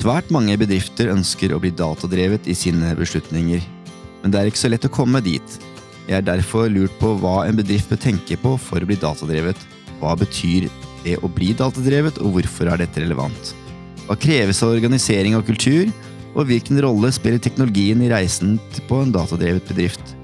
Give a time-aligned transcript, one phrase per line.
[0.00, 3.60] Svært mange bedrifter ønsker å bli datadrevet i sine beslutninger,
[4.22, 5.56] men det er ikke så lett å komme dit.
[6.06, 9.60] Jeg er derfor lurt på hva en bedrift bør tenke på for å bli datadrevet.
[10.00, 10.70] Hva betyr
[11.04, 13.50] det å bli datadrevet, og hvorfor er dette relevant?
[14.06, 15.92] Hva kreves av organisering og kultur,
[16.32, 18.56] og hvilken rolle spiller teknologien i reisen
[18.88, 20.14] på en datadrevet bedrift?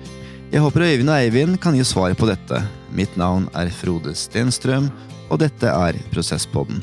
[0.54, 2.62] Jeg håper Øyvind og Eivind kan gi svar på dette.
[2.96, 4.88] Mitt navn er Frode Stenstrøm,
[5.28, 6.80] og dette er Prosesspodden.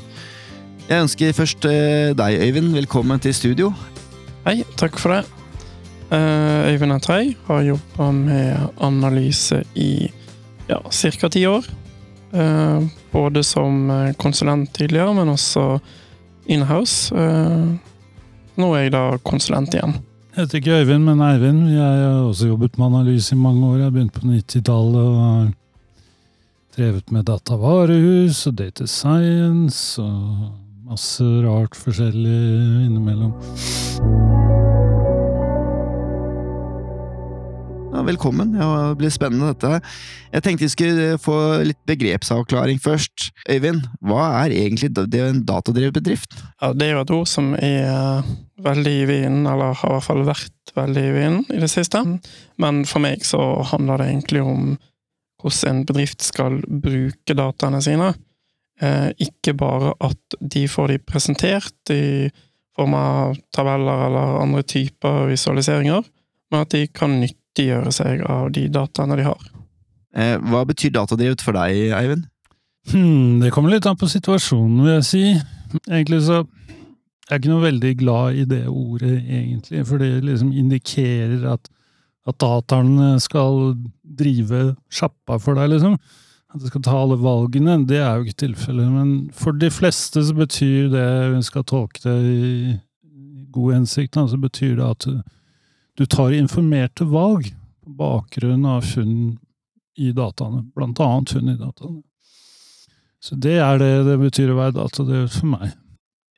[0.84, 3.70] Jeg ønsker først eh, deg, Øyvind, velkommen til studio.
[4.44, 5.22] Hei, takk for det.
[6.12, 10.12] Eh, Øyvind Jeg har jobba med analyse i
[10.68, 11.28] ja, ca.
[11.30, 11.64] ti år.
[12.34, 15.80] Eh, både som konsulent tidligere, men også
[16.48, 17.16] inhouse.
[18.56, 19.96] Nå er jeg da konsulent igjen.
[20.36, 21.70] Jeg heter ikke Øyvind, men Eivind.
[21.72, 23.78] Jeg har også jobbet med analyse i mange år.
[23.78, 25.48] Jeg begynte på 90-tallet og har
[26.76, 32.40] drevet med datavarehus og data science og Masse rart forskjellig
[32.84, 33.32] innimellom.
[37.94, 38.52] Ja, velkommen.
[38.58, 39.80] Ja, det blir spennende, dette.
[40.34, 41.38] Jeg tenkte vi skulle få
[41.70, 43.30] litt begrepsavklaring først.
[43.48, 46.36] Øyvind, hva er egentlig det en datadrevet bedrift?
[46.60, 48.26] Ja, Det er jo et ord som er
[48.60, 52.04] veldig i vinden, eller har i hvert fall vært veldig i vinden i det siste.
[52.58, 53.40] Men for meg så
[53.72, 54.76] handler det egentlig om
[55.44, 58.14] hvordan en bedrift skal bruke dataene sine.
[58.82, 62.30] Eh, ikke bare at de får de presentert i
[62.74, 66.02] form av tabeller eller andre typer visualiseringer,
[66.52, 69.50] men at de kan nyttiggjøre seg av de dataene de har.
[70.18, 72.26] Eh, hva betyr datadrevet for deg, Eivind?
[72.92, 75.24] Hmm, det kommer litt an på situasjonen, vil jeg si.
[75.88, 76.42] Egentlig så
[77.24, 81.70] jeg er ikke noe veldig glad i det ordet, egentlig, for det liksom indikerer at,
[82.28, 85.96] at dataene skal drive sjappa for deg, liksom
[86.54, 88.90] at du skal ta alle valgene, det er jo ikke tilfellet.
[88.94, 92.76] Men for de fleste så betyr det, vi skal tolke det i
[93.54, 95.08] god hensikt, så betyr det at
[95.98, 97.50] du tar informerte valg
[97.84, 99.38] på bakgrunn av funn
[100.00, 102.02] i dataene, blant annet funn i dataene.
[103.24, 105.74] Så det er det det betyr å være datadrevet for meg.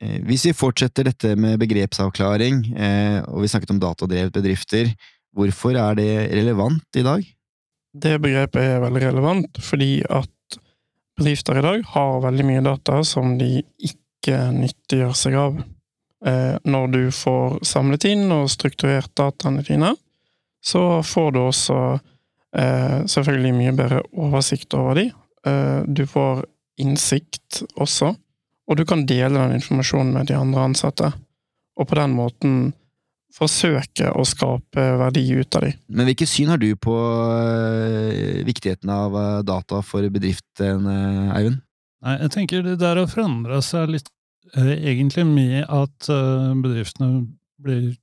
[0.02, 4.92] Eh, hvis vi fortsetter dette med begrepsavklaring, eh, og vi snakket om datadrevet bedrifter,
[5.36, 7.24] hvorfor er det relevant i dag?
[8.02, 10.58] Det begrepet er veldig relevant, fordi at
[11.16, 15.62] bedrifter i dag har veldig mye data som de ikke nyttiggjør seg av.
[16.26, 19.94] Eh, når du får samlet inn og strukturert dataene dine,
[20.64, 21.78] så får du også
[22.58, 25.10] eh, selvfølgelig mye bedre oversikt over de.
[25.46, 26.44] Eh, du får
[26.82, 28.12] innsikt også,
[28.66, 31.12] og du kan dele den informasjonen med de andre ansatte.
[31.76, 32.58] Og på den måten
[33.36, 35.78] forsøke å skape verdi ut av dem.
[35.92, 41.60] Men hvilket syn har du på uh, viktigheten av uh, data for bedriften, uh, Eivind?
[42.06, 44.12] Nei, jeg tenker det der har forandra seg litt,
[44.54, 47.24] egentlig med at bedriftene
[47.58, 47.96] blir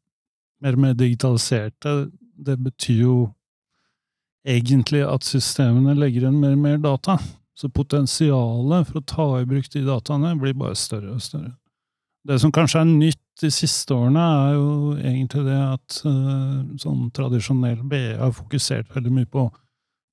[0.59, 1.93] mer og mer digitaliserte.
[2.19, 3.15] Det betyr jo
[4.43, 7.15] egentlig at systemene legger igjen mer og mer data.
[7.55, 11.53] Så potensialet for å ta i bruk de dataene blir bare større og større.
[12.27, 14.67] Det som kanskje er nytt de siste årene, er jo
[14.99, 19.47] egentlig det at uh, sånn tradisjonell BE har fokusert veldig mye på,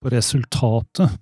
[0.00, 1.18] på, resultatet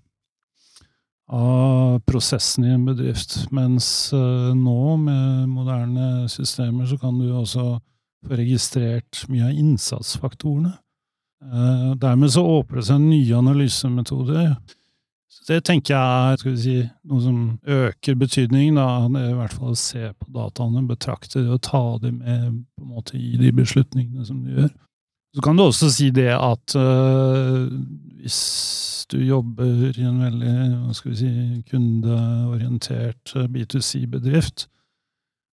[1.29, 3.41] av prosessen i en bedrift.
[3.55, 7.67] Mens uh, nå, med moderne systemer, så kan du også
[8.27, 10.75] få registrert mye av innsatsfaktorene.
[11.39, 14.55] Uh, dermed så åpner det seg nye analysemetoder
[15.49, 16.75] det tenker jeg er si,
[17.09, 18.77] noe som øker betydningen.
[18.77, 18.89] Da.
[19.09, 22.93] I hvert fall å se på dataene, betrakte det og ta dem med på en
[22.93, 24.71] måte i de beslutningene som du gjør.
[25.37, 27.69] Så kan du også si det at øh,
[28.21, 28.41] hvis
[29.13, 30.55] du jobber i en veldig
[30.87, 31.33] hva skal vi si,
[31.69, 34.67] kundeorientert øh, B2C-bedrift,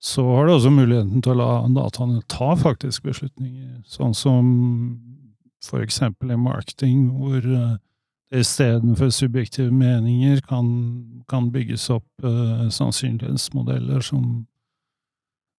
[0.05, 4.47] så har du også muligheten til å la dataene ta faktisk beslutninger, sånn som
[5.65, 7.77] for eksempel i marketing, hvor uh,
[8.33, 10.67] istedenfor subjektive meninger kan,
[11.29, 14.45] kan bygges opp uh, sannsynlighetsmodeller som,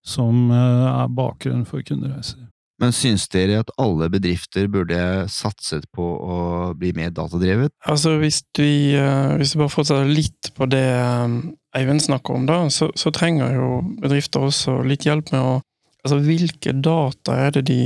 [0.07, 2.43] som uh, er bakgrunnen for kundereiser.
[2.83, 4.99] Men syns dere at alle bedrifter burde
[5.33, 6.39] satset på å
[6.77, 7.73] bli mer datadrevet?
[7.89, 10.89] Altså, hvis vi, uh, hvis vi bare fortsetter litt på det
[11.77, 13.71] Eivind snakker om, da, så, så, trenger jo
[14.03, 15.57] bedrifter også litt hjelp med å
[16.07, 17.81] Altså, hvilke data er det de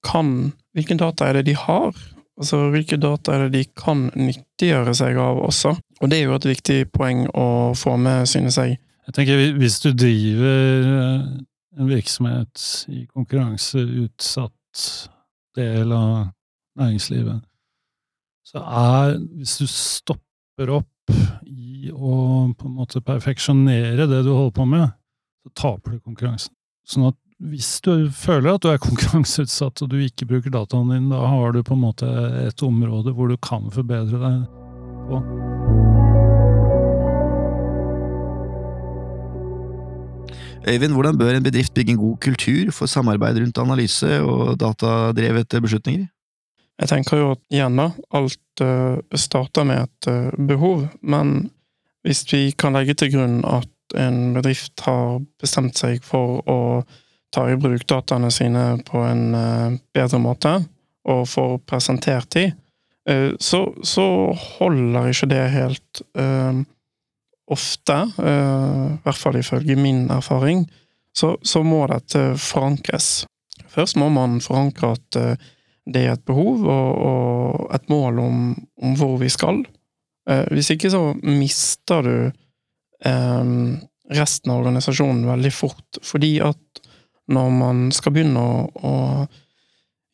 [0.00, 1.92] kan Hvilken data er det de har?
[2.38, 5.74] Altså hvilke data er det de kan nyttiggjøre seg av også?
[5.98, 8.78] Og det er jo et viktig poeng å få med, synes jeg.
[9.08, 11.26] Jeg tenker hvis du driver eh,
[11.78, 14.84] en virksomhet i konkurranseutsatt
[15.58, 16.28] del av
[16.78, 17.42] næringslivet,
[18.48, 21.12] så er Hvis du stopper opp
[21.44, 22.12] i å
[22.56, 24.86] på en måte perfeksjonere det du holder på med,
[25.44, 26.54] så taper du konkurransen.
[26.88, 31.10] Sånn at hvis du føler at du er konkurranseutsatt og du ikke bruker dataen din,
[31.12, 32.08] da har du på en måte
[32.44, 34.42] et område hvor du kan forbedre deg
[35.08, 35.22] på.
[40.68, 45.54] Øyvind, hvordan bør en bedrift bygge en god kultur for samarbeid rundt analyse og datadrevet
[45.62, 46.08] beslutninger?
[46.78, 51.48] Jeg tenker jo at gjerne alt uh, starter med et uh, behov, men
[52.06, 56.58] hvis vi kan legge til grunn at en bedrift har bestemt seg for å
[57.34, 60.54] ta i bruk dataene sine på en uh, bedre måte,
[61.08, 62.50] og får presentert de,
[63.40, 64.02] så, så,
[64.58, 66.00] holder ikke det helt
[67.48, 70.66] ofte, i hvert fall ifølge min erfaring,
[71.16, 73.22] så, så må dette forankres.
[73.72, 75.20] Først må man forankre at
[75.88, 78.40] det er et behov og, og et mål om,
[78.82, 79.62] om, hvor vi skal.
[80.28, 82.16] Eh, hvis ikke så mister du
[83.08, 83.52] eh,
[84.18, 86.82] resten av organisasjonen veldig fort, fordi at
[87.28, 88.94] når man skal begynne å, å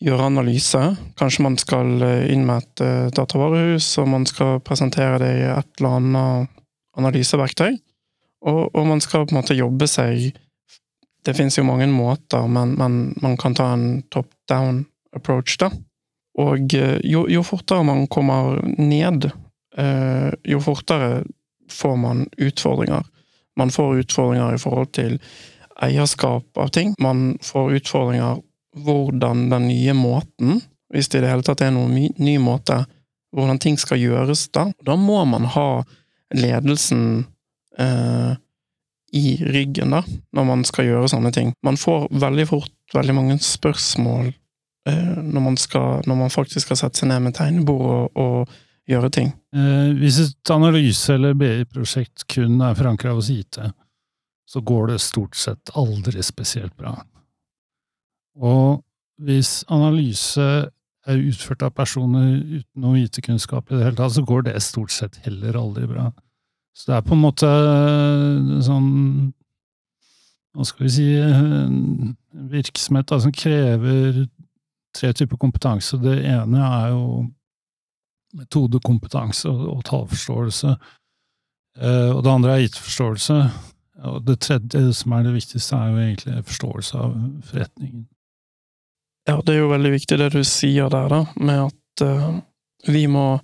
[0.04, 0.80] gjøre analyse,
[1.18, 5.70] kanskje man skal inn med et uh, datavarehus, og man skal presentere det i et
[5.78, 6.62] eller annet
[6.98, 7.76] analyseverktøy,
[8.44, 10.34] og, og man skal på en måte jobbe seg
[11.24, 14.82] Det finnes jo mange måter, men, men man kan ta en top down
[15.16, 15.70] approach, da.
[16.36, 19.30] Og eh, jo, jo fortere man kommer ned,
[19.78, 21.22] eh, jo fortere
[21.70, 23.06] får man utfordringer.
[23.56, 25.18] Man får utfordringer i forhold til
[25.82, 26.94] eierskap av ting.
[27.02, 28.42] Man får utfordringer
[28.84, 30.60] hvordan den nye måten,
[30.92, 32.84] hvis det i det hele tatt er noen ny måte,
[33.34, 34.68] hvordan ting skal gjøres da.
[34.86, 35.68] Da må man ha
[36.34, 37.24] ledelsen
[37.78, 38.32] eh,
[39.14, 40.02] i ryggen, da,
[40.34, 41.52] når man skal gjøre sånne ting.
[41.66, 44.32] Man får veldig fort veldig mange spørsmål
[44.88, 48.90] Eh, når man, skal, når man faktisk skal sette seg ned med tegnebord og, og
[48.90, 49.30] gjøre ting.
[49.56, 53.62] Eh, hvis et analyse- eller BI-prosjekt kun er forankra hos IT,
[54.48, 56.96] så går det stort sett aldri spesielt bra.
[58.36, 58.82] Og
[59.22, 60.44] hvis analyse
[61.04, 64.92] er utført av personer uten noe IT-kunnskap i det hele tatt, så går det stort
[64.92, 66.10] sett heller aldri bra.
[66.74, 68.92] Så det er på en måte eh, sånn
[70.54, 71.06] Hva skal vi si
[72.50, 74.24] virksomhet da, som krever
[74.94, 75.98] tre typer kompetanse.
[75.98, 77.24] Det ene er jo
[78.38, 80.74] metodekompetanse og, og tallforståelse.
[81.80, 83.38] Eh, og det andre er IT-forståelse.
[84.04, 87.14] Og det tredje, som er det viktigste, er jo egentlig forståelse av
[87.50, 88.04] forretningen.
[89.28, 92.34] Ja, det er jo veldig viktig det du sier der, da, med at uh,
[92.92, 93.38] vi må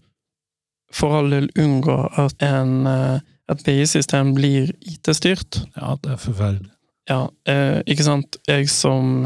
[0.92, 5.62] for all del unngå at en, uh, et BI-system blir IT-styrt.
[5.78, 6.68] Ja, det er forferdelig.
[7.08, 8.36] Ja, uh, ikke sant.
[8.50, 9.24] Jeg som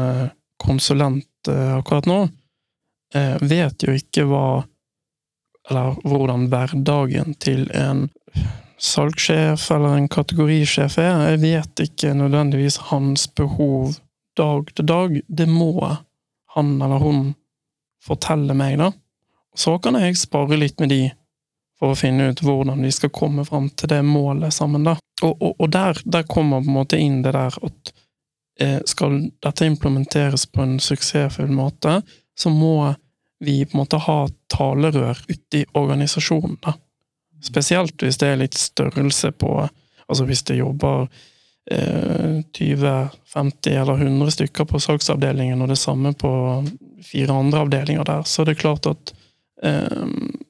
[0.61, 2.23] konsulent akkurat nå,
[3.45, 4.45] vet jo ikke hva
[5.69, 8.07] Eller hvordan hverdagen til en
[8.81, 11.31] salgssjef eller en kategorisjef er.
[11.31, 13.95] Jeg vet ikke nødvendigvis hans behov
[14.37, 15.19] dag til dag.
[15.27, 15.73] Det må
[16.55, 17.27] han eller hun
[18.03, 18.91] fortelle meg, da.
[19.55, 21.03] Så kan jeg spare litt med de
[21.79, 24.97] for å finne ut hvordan vi skal komme fram til det målet sammen, da.
[25.23, 27.95] Og, og, og der, der, kommer på en måte inn det der at
[28.59, 32.01] Eh, skal dette implementeres på en suksessfull måte,
[32.39, 32.93] så må
[33.43, 34.19] vi på en måte ha
[34.51, 36.55] talerør ute i organisasjonen.
[36.63, 36.77] Da.
[37.45, 39.57] Spesielt hvis det er litt størrelse på
[40.05, 41.07] Altså hvis det jobber
[41.71, 46.29] eh, 20-50 eller 100 stykker på salgsavdelingen, og det samme på
[47.01, 49.13] fire andre avdelinger der, så er det klart at
[49.63, 50.03] eh,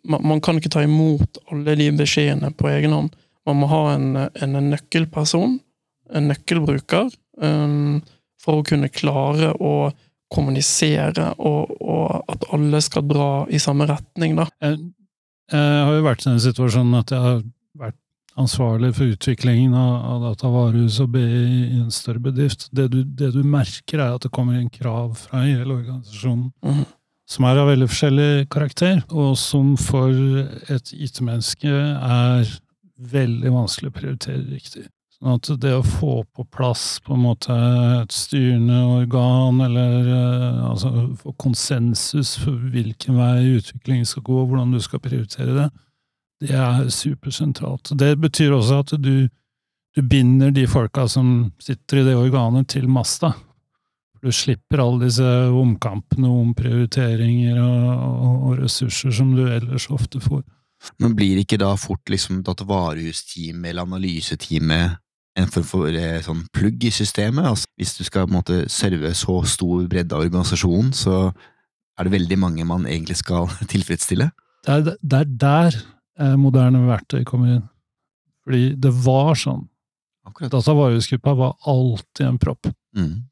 [0.03, 3.13] man, man, kan ikke ta imot alle de beskjedene på egen hånd.
[3.47, 5.59] Man må ha en, en nøkkelperson,
[6.15, 7.11] en nøkkelbruker,
[7.41, 8.01] um,
[8.41, 9.91] for å kunne klare å
[10.33, 14.47] kommunisere, og, og, at alle skal dra i samme retning, da.
[15.51, 17.39] Jeg, jeg har jo vært i den situasjonen at jeg har
[17.77, 17.99] vært
[18.39, 22.67] ansvarlig for utviklingen av, av datavarehus og BI i en større bedrift.
[22.75, 26.49] Det du, det du, merker, er at det kommer en krav fra hele organisasjonen.
[26.65, 26.83] Mm.
[27.25, 30.11] Som er av veldig forskjellig karakter, og som for
[30.69, 32.51] et IT-menneske er
[33.15, 34.85] veldig vanskelig å prioritere riktig.
[35.15, 37.55] Sånn at det å få på plass på en måte
[38.01, 40.91] et styrende organ, eller eh, altså
[41.22, 45.69] få konsensus for hvilken vei utviklingen skal gå, hvordan du skal prioritere det,
[46.43, 47.93] det er supersentralt.
[47.95, 49.29] Det betyr også at du,
[49.95, 53.31] du binder de folka som sitter i det organet, til masta.
[54.19, 60.43] Du slipper alle disse omkampene om prioriteringer og, og, ressurser som du ellers ofte får.
[61.00, 65.00] Men blir ikke da fort liksom at varehusteamet eller analyseteamet
[65.35, 67.47] en form for eh, sånn plugg i systemet.
[67.49, 71.19] Altså, hvis du skal på en måte serve så stor bredde av organisasjonen, så
[71.95, 74.31] er det veldig mange man egentlig skal tilfredsstille.
[74.65, 75.79] Det er, det er der
[76.19, 77.63] eh, moderne verktøy kommer inn.
[78.45, 79.65] Fordi det var sånn.
[80.25, 80.53] Akkurat.
[80.53, 82.69] Datavarehusgruppa var alltid en propp.
[82.97, 83.25] Mm.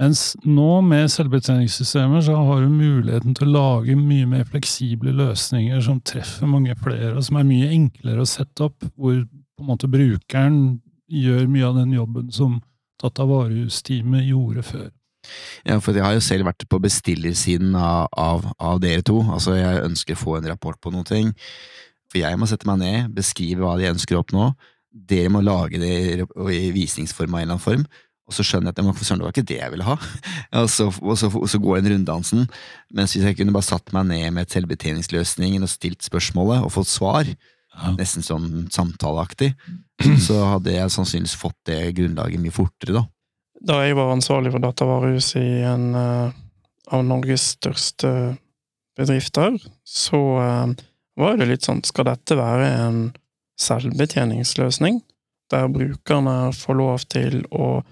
[0.00, 5.82] Mens nå med selvbetjeningssystemer så har du muligheten til å lage mye mer fleksible løsninger
[5.84, 9.68] som treffer mange flere, og som er mye enklere å sette opp, hvor på en
[9.68, 10.56] måte brukeren
[11.12, 12.58] gjør mye av den jobben som
[13.02, 14.90] Tata Varehus-teamet gjorde før.
[15.66, 19.20] Ja, for jeg har jo selv vært på bestillersiden av, av, av, dere to.
[19.22, 21.32] Altså, jeg ønsker å få en rapport på noen ting.
[22.10, 24.50] For jeg må sette meg ned, beskrive hva de ønsker å oppnå.
[24.92, 25.92] Dere må lage det
[26.26, 27.86] i visningsform av en eller annen form.
[28.28, 29.96] Og så skjønner jeg at det var ikke det jeg ville ha.
[30.62, 32.44] Og så, og så, og så går den runddansen.
[32.94, 36.90] Mens hvis jeg kunne bare satt meg ned med selvbetjeningsløsningen og stilt spørsmålet og fått
[36.92, 37.28] svar,
[37.72, 37.94] ja.
[37.96, 39.52] nesten sånn samtaleaktig,
[40.26, 43.06] så hadde jeg sannsynligvis fått det grunnlaget mye fortere, da.
[43.62, 46.32] Da jeg var ansvarlig for datavarehus i en uh,
[46.90, 48.10] av Norges største
[48.98, 49.54] bedrifter,
[49.86, 50.72] så uh,
[51.18, 53.00] var det litt sånn Skal dette være en
[53.60, 54.98] selvbetjeningsløsning,
[55.52, 57.82] der brukerne får lov til å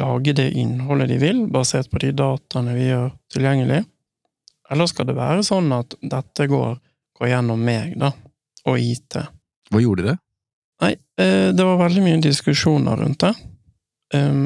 [0.00, 3.84] lage det innholdet de vil, basert på de dataene vi gjør tilgjengelig?
[4.70, 6.78] Eller skal det være sånn at dette går,
[7.18, 8.12] går gjennom meg, da,
[8.68, 9.16] og IT?
[9.70, 10.20] Hva gjorde dere?
[10.80, 13.34] Nei, eh, det var veldig mye diskusjoner rundt det.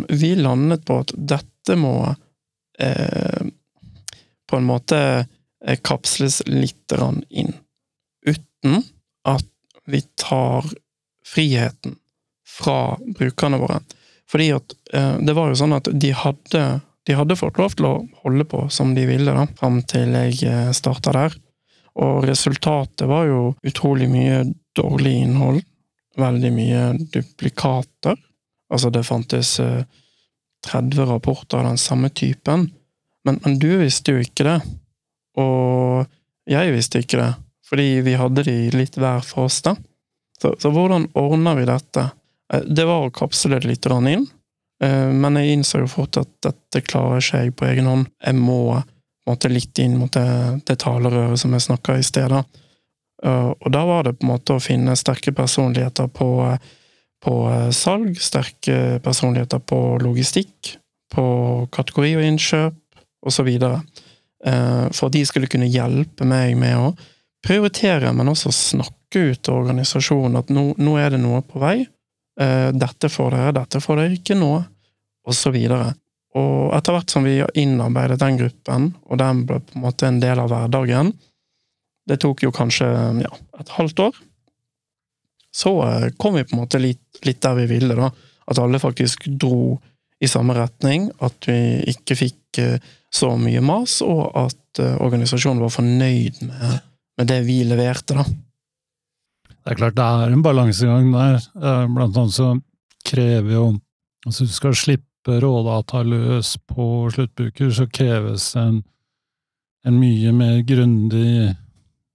[0.09, 1.95] Vi landet på at dette må
[2.79, 3.45] eh,
[4.51, 6.93] på en måte eh, kapsles litt
[7.31, 7.55] inn,
[8.27, 8.83] uten
[9.25, 9.47] at
[9.89, 10.69] vi tar
[11.25, 11.97] friheten
[12.45, 13.81] fra brukerne våre.
[14.29, 14.75] Fordi at
[15.25, 16.61] det var jo sånn at de hadde,
[17.09, 17.95] de hadde fått lov til å
[18.25, 21.37] holde på som de ville, da, fram til jeg starta der.
[22.03, 24.43] Og resultatet var jo utrolig mye
[24.77, 25.61] dårlig innhold.
[26.19, 26.83] Veldig mye
[27.13, 28.19] duplikater.
[28.73, 29.85] Altså, det fantes eh,
[30.67, 32.71] 30 rapporter av den samme typen.
[33.25, 34.59] Men, men, du visste jo ikke det.
[35.41, 36.05] Og
[36.51, 37.33] jeg visste ikke det,
[37.69, 39.75] fordi vi hadde de litt hver for oss, da.
[40.41, 42.09] Så, så hvordan ordner vi dette?
[42.53, 44.27] Eh, det var å kapsle det litt inn,
[44.83, 48.11] eh, men jeg innså jo fort at dette klarer ikke jeg på egen hånd.
[48.25, 48.83] Jeg må
[49.29, 52.29] måtte litt inn mot det, det talerøret som jeg snakka i sted.
[52.33, 52.43] da.
[53.25, 56.29] og da var det på en måte å finne sterke personligheter på,
[57.25, 57.35] på
[57.73, 60.75] salg, sterke personligheter på logistikk,
[61.15, 61.25] på
[61.73, 62.77] kategori og innkjøp,
[63.25, 63.49] osv.
[64.45, 66.93] For at de skulle kunne hjelpe meg med å
[67.45, 71.79] prioritere, men også snakke ut til organisasjonen at nå, nå er det noe på vei.
[72.41, 74.53] Eh, dette får dere, dette får dere ikke nå,
[75.25, 75.53] og så.
[76.35, 80.21] Og etter hvert som vi innarbeidet den gruppen, og den ble på en måte en
[80.23, 81.13] del av hverdagen,
[82.11, 82.89] det tok jo kanskje
[83.23, 84.23] ja, et halvt år,
[85.55, 88.11] så eh, kom vi på en måte litt, litt, der vi ville, da.
[88.51, 89.79] At alle faktisk dro
[90.21, 91.59] i samme retning, at vi
[91.95, 96.81] ikke fikk eh, så mye mas, og at organisasjonen var fornøyd med,
[97.15, 98.27] med det vi leverte, da.
[99.65, 101.39] Det er klart det er en balansegang der.
[101.57, 102.53] Eh, blant annet så
[103.07, 103.67] krever jo
[104.25, 108.83] Altså, du skal slippe rådata løs på sluttbruker, så kreves en,
[109.87, 111.55] en mye mer grundig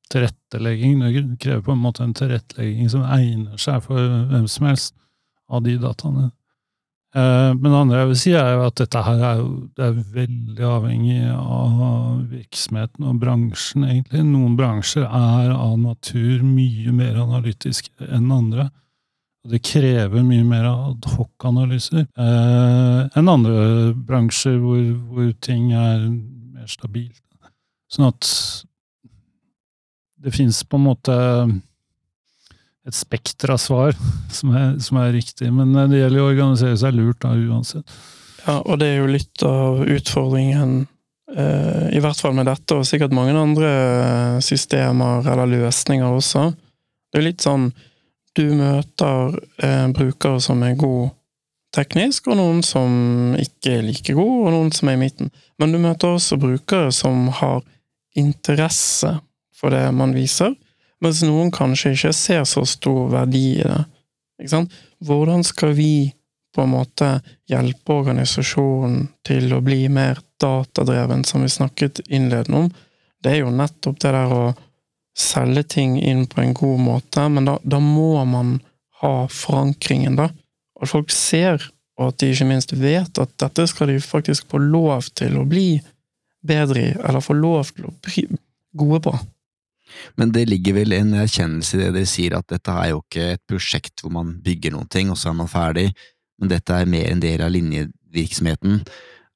[0.10, 1.00] tilrettelegging.
[1.00, 4.96] Det krever på en måte en tilrettelegging som egner seg for hvem som helst
[5.50, 6.30] av de dataene.
[7.16, 9.48] Eh, men det andre jeg vil si, er jo at dette her er, jo,
[9.82, 14.22] er veldig avhengig av virksomheten og bransjen, egentlig.
[14.28, 18.70] Noen bransjer er av natur mye mer analytiske enn andre.
[19.46, 24.81] Og det krever mye mer adhoc-analyser eh, enn andre bransjer hvor,
[25.13, 27.24] hvor, ting er mer stabilt.
[27.89, 28.27] Sånn at
[30.19, 31.15] det fins på en måte
[32.89, 33.96] et spekter av svar
[34.38, 35.48] som er, som er, riktig.
[35.55, 38.00] Men eh, det gjelder å organisere seg lurt da, uansett.
[38.43, 40.81] Ja, og det er jo litt av utfordringen,
[41.31, 43.72] eh, i hvert fall med dette, og sikkert mange andre
[44.43, 46.50] systemer eller løsninger også.
[47.10, 47.72] Det er litt sånn
[48.39, 51.12] du møter eh, brukere som er god
[51.75, 55.31] teknisk, og noen som ikke er like god, og noen som er i midten.
[55.60, 57.62] Men du møter også brukere som har
[58.17, 59.17] interesse
[59.60, 60.55] for det man viser,
[61.03, 63.84] mens noen kanskje ikke ser så stor verdi i det.
[64.39, 64.79] Ikke sant?
[65.03, 66.10] Hvordan skal vi
[66.55, 67.12] på en måte
[67.51, 72.72] hjelpe organisasjonen til å bli mer datadreven, som vi snakket innledende om?
[73.19, 74.43] Det er jo nettopp det der å
[75.19, 78.57] selge ting inn på en god måte, men da, da må man
[79.01, 80.29] ha forankringen, da.
[80.79, 81.63] At folk ser,
[81.99, 85.47] og at de ikke minst vet at dette skal de faktisk få lov til å
[85.47, 85.81] bli
[86.45, 88.25] bedre i, eller få lov til å bli
[88.79, 89.17] gode på.
[90.15, 93.31] Men det ligger vel en erkjennelse i det dere sier, at dette er jo ikke
[93.35, 95.89] et prosjekt hvor man bygger noen ting, og så er man ferdig,
[96.39, 98.83] men dette er mer en del av linjevirksomheten.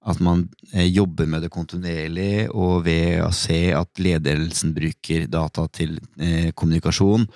[0.03, 5.67] At man eh, jobber med det kontinuerlig, og ved å se at ledelsen bruker data
[5.72, 7.27] til eh, kommunikasjon,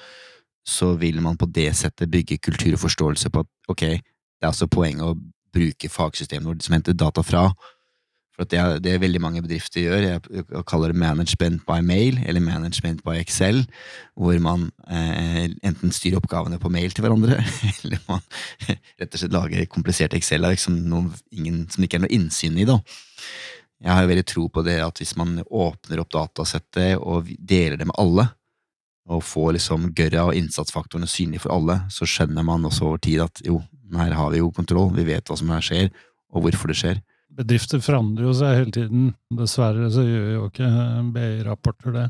[0.67, 4.51] så vil man på det settet bygge kultur og forståelse på at ok, det er
[4.51, 5.15] altså poenget å
[5.55, 7.47] bruke fagsystemet som henter data fra,
[8.37, 10.03] For det er det veldig mange bedrifter gjør.
[10.05, 13.63] Jeg, kaller det management by mail eller management by Excel,
[14.13, 17.39] hvor man eh, enten styrer oppgavene på mail til hverandre,
[17.81, 18.21] eller man
[18.69, 22.67] rett og slett lager kompliserte Excel-ark som, som det ikke er noe innsyn i.
[22.69, 22.77] da.
[23.81, 27.89] Jeg har veldig tro på det at hvis man åpner opp datasettet og deler det
[27.89, 28.29] med alle,
[29.07, 33.21] og får liksom gørra og innsatsfaktorene synlige for alle, så skjønner man også over tid
[33.23, 33.61] at jo,
[33.95, 35.93] her har vi jo kontroll, vi vet hva som her skjer,
[36.35, 36.99] og hvorfor det skjer
[37.37, 39.11] bedrifter forandrer jo seg hele tiden.
[39.37, 40.71] Dessverre så gjør jo ikke
[41.15, 42.07] BI-rapporter det.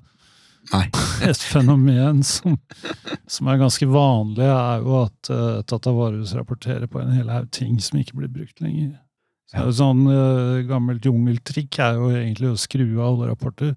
[0.73, 0.83] Nei.
[1.29, 2.57] Et fenomen som,
[3.29, 7.77] som, er ganske vanlig, er jo at uh, Tatavarus rapporterer på en hel haug ting
[7.83, 8.97] som ikke blir brukt lenger.
[9.47, 9.67] Så ja.
[9.79, 13.75] Sånn uh, gammelt jungeltrikk er jo egentlig å skru av alle rapporter,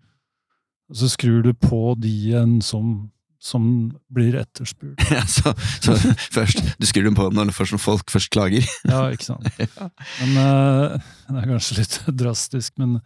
[0.91, 3.65] og så skrur du på de igjen som som
[4.13, 5.01] blir etterspurt.
[5.15, 5.97] Ja, så, så,
[6.31, 8.67] først, Du skrur dem på når først, folk først klager?
[8.93, 9.49] ja, ikke sant.
[10.21, 12.99] Men uh, Det er kanskje litt drastisk, men,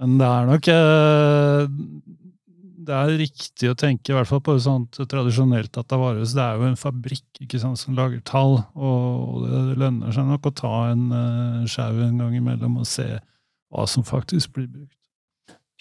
[0.00, 1.70] men det er nok uh,
[2.82, 6.34] Det er riktig å tenke, i hvert fall på et sånt tradisjonelt datavarehus.
[6.34, 10.50] Det er jo en fabrikk ikke sant, som lager tall, og det lønner seg nok
[10.50, 13.06] å ta en uh, sjau en gang imellom og se
[13.72, 14.98] hva som faktisk blir brukt.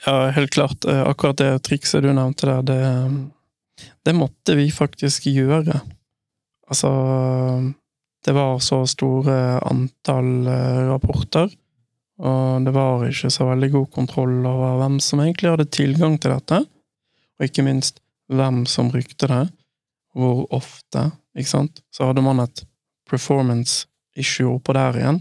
[0.06, 0.86] Ja, helt klart.
[0.86, 2.80] Akkurat det trikset du nevnte der, det
[4.06, 5.80] det måtte vi faktisk gjøre.
[6.72, 6.92] Altså
[8.26, 11.50] Det var så store antall eh, rapporter,
[12.22, 16.36] og det var ikke så veldig god kontroll over hvem som egentlig hadde tilgang til
[16.36, 16.60] dette,
[17.40, 17.98] og ikke minst
[18.30, 19.42] hvem som brukte det,
[20.14, 21.82] hvor ofte, ikke sant.
[21.90, 22.62] Så hadde man et
[23.10, 25.20] performance issue oppå der igjen,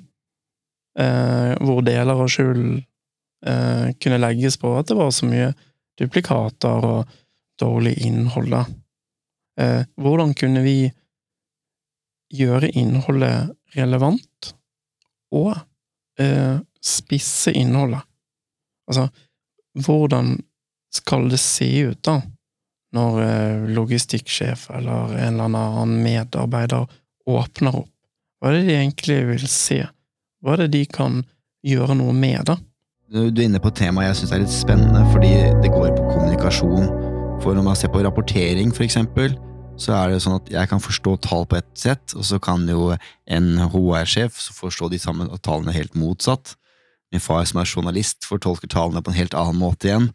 [0.99, 2.83] eh, hvor deler av skylden
[3.47, 5.55] eh, kunne legges på at det var så mye
[6.01, 7.17] duplikater og
[7.61, 8.65] dårlig innhold, da.
[9.61, 10.79] Eh, hvordan kunne vi
[12.35, 14.53] gjøre innholdet relevant,
[15.35, 15.55] og
[16.21, 18.03] eh, spisse innholdet?
[18.91, 19.09] Altså,
[19.85, 20.39] hvordan
[20.95, 22.21] skal det se ut, da,
[22.97, 26.89] når eh, logistikksjef eller en eller annen medarbeider
[27.31, 27.93] åpner opp?
[28.41, 29.83] Hva er det de egentlig vil se?
[30.41, 31.21] Hva er det de kan
[31.67, 32.57] gjøre noe med, da?
[33.11, 36.11] Du er inne på et tema jeg syns er litt spennende, fordi det går på
[36.15, 37.10] kommunikasjon
[37.41, 39.33] for når man ser på rapportering, eksempel,
[39.81, 42.67] så er det sånn at jeg kan forstå tall på ett sett, og så kan
[42.69, 42.91] jo
[43.25, 46.55] en HR-sjef forstå de samme tallene helt motsatt.
[47.11, 50.11] Min far som er journalist, fortolker tallene på en helt annen måte igjen.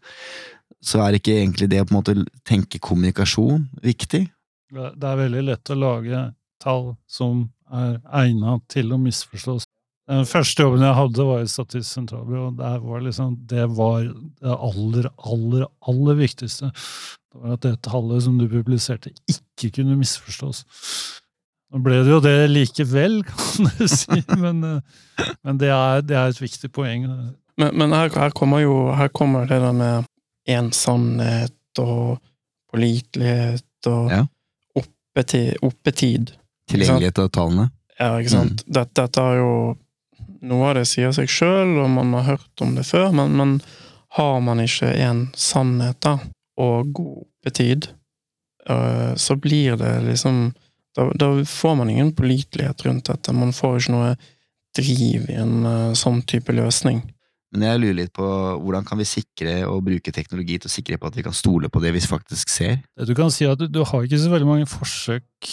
[0.84, 4.22] Så er ikke egentlig det å på en måte tenke kommunikasjon viktig?
[4.70, 6.22] Det er veldig lett å lage
[6.62, 9.66] tall som er egnet til å misforstås.
[10.06, 12.50] Den første jobben jeg hadde, var i Statistisk sentralbyrå.
[12.60, 16.70] Der var liksom, det var det aller, aller, aller viktigste.
[16.70, 20.62] Det var at det tallet som du publiserte, ikke kunne misforstås.
[21.74, 26.14] Nå ble det jo det likevel, kan du si, men, eh, men det, er, det,
[26.14, 27.08] er, et viktig poeng.
[27.58, 30.06] Men, men her, her, kommer jo her kommer det der med
[30.46, 32.20] ensomhet og
[32.70, 34.22] pålitelighet og ja.
[34.78, 35.56] oppetid.
[35.66, 36.30] oppetid
[36.70, 37.66] Tilgjengelighet av tallene?
[37.98, 38.62] Ja, ikke sant.
[38.62, 38.72] Mm.
[38.78, 39.50] Dette, dette er jo
[40.44, 43.56] noe av det sier seg sjøl, og man har hørt om det før, men, men
[44.16, 46.18] har man ikke en sannhet da,
[46.60, 47.90] og god oppetid,
[48.70, 50.54] øh, så blir det liksom
[50.96, 53.32] da, da, får man ingen pålitelighet rundt dette.
[53.36, 54.14] Man får ikke noe
[54.76, 57.02] driv i en øh, sånn type løsning.
[57.56, 58.26] Men jeg lurer litt på
[58.60, 61.70] hvordan kan vi sikre og bruke teknologi til å sikre på at vi kan stole
[61.72, 62.82] på det vi faktisk ser?
[63.08, 65.48] Du kan si at du, du har ikke så veldig mange forsøk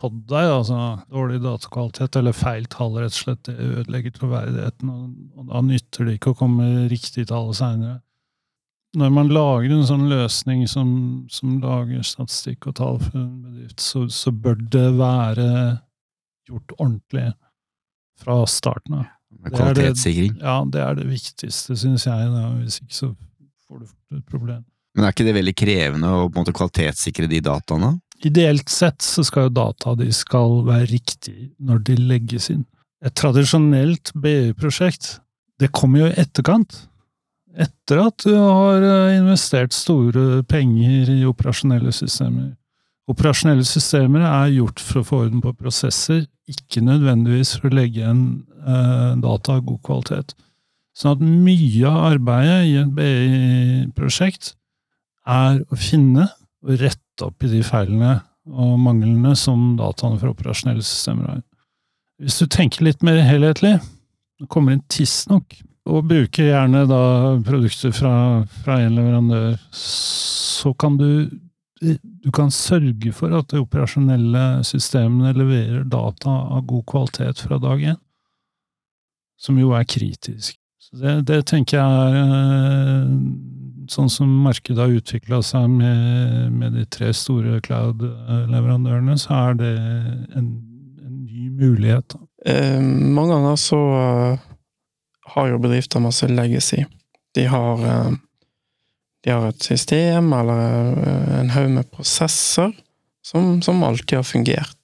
[0.00, 0.48] på deg.
[0.48, 0.78] altså
[1.12, 3.44] Dårlig datakvalitet eller feil tall, rett og slett.
[3.50, 8.00] Det ødelegger troverdigheten, og, og da nytter det ikke å komme med riktige tall seinere.
[8.96, 10.88] Når man lager en sånn løsning som,
[11.32, 15.48] som lager statistikk og tall for en bedrift, så, så bør det være
[16.48, 17.30] gjort ordentlig
[18.24, 19.10] fra starten av.
[19.48, 20.36] Kvalitetssikring.
[20.40, 22.28] ja, det er det viktigste, syns jeg.
[22.34, 22.44] Da.
[22.60, 23.08] Hvis ikke så
[23.66, 24.62] får du et problem.
[24.94, 27.94] Men er ikke det veldig krevende å på en måte kvalitetssikre de dataene?
[28.22, 32.64] Ideelt sett så skal jo data de skal være riktig når de legges inn.
[33.02, 35.16] Et tradisjonelt BU-prosjekt,
[35.58, 36.84] det kommer jo i etterkant.
[37.52, 42.52] Etter at du har eh, investert store penger i operasjonelle systemer.
[43.10, 48.02] Operasjonelle systemer er gjort for å få orden på prosesser, ikke nødvendigvis for å legge
[48.02, 48.24] igjen
[48.62, 50.34] eh, data av god kvalitet.
[50.94, 54.52] Sånn at mye av arbeidet i et BI-prosjekt
[55.26, 56.28] er å finne
[56.62, 58.20] og rette opp i de feilene
[58.52, 61.42] og manglene som dataene fra operasjonelle systemer har.
[62.22, 63.76] Hvis du tenker litt mer helhetlig,
[64.38, 65.56] det kommer inn tidsnok,
[65.90, 67.04] og bruker gjerne da
[67.42, 68.14] produkter fra,
[68.62, 71.08] fra en leverandør, så kan du
[71.82, 77.82] du kan sørge for at de operasjonelle systemene leverer data av god kvalitet fra dag
[77.94, 78.00] én,
[79.40, 80.58] som jo er kritisk.
[80.92, 83.12] Det, det tenker jeg er eh,
[83.90, 89.72] sånn som markedet har utvikla seg med, med, de tre store cloud-leverandørene, så er det
[90.36, 90.50] en,
[91.02, 92.16] en ny mulighet.
[92.46, 93.80] Eh, mange ganger så
[95.34, 96.84] har jo bedrifter masse legacy.
[97.34, 98.12] De har, uh,
[99.24, 102.72] de har et system eller uh, en haug med prosesser
[103.22, 104.78] som, som, alltid har fungert.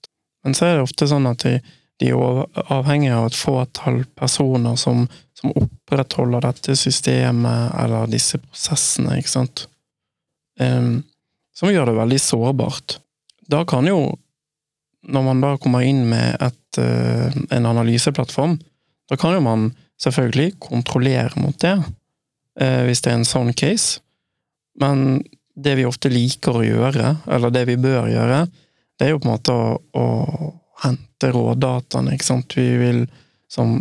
[0.44, 1.56] Men så er det ofte sånn at de,
[1.98, 9.18] de er avhengig av et fåtall personer som, som, opprettholder dette systemet eller disse prosessene,
[9.18, 9.66] ikke sant,
[10.62, 11.02] um,
[11.58, 12.98] som gjør det veldig sårbart.
[13.50, 14.14] Da kan jo,
[15.08, 18.60] når man da kommer inn med et, uh, en analyseplattform,
[19.10, 21.80] da kan jo man selvfølgelig kontrollere mot det,
[22.62, 23.98] uh, hvis det er en sånn case,
[24.80, 25.22] men
[25.58, 28.42] det vi ofte liker å gjøre, eller det vi bør gjøre,
[28.98, 30.06] det er jo på en måte å, å
[30.82, 32.54] hente rådataene, ikke sant.
[32.58, 33.04] Vi vil,
[33.50, 33.80] som